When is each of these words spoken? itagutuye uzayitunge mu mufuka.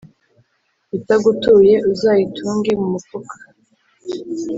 itagutuye 0.97 1.75
uzayitunge 1.91 2.71
mu 2.79 2.87
mufuka. 2.93 3.35